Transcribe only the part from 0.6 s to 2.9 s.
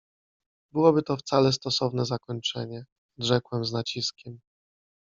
—Byłoby to wcale stosowne zakończenie!—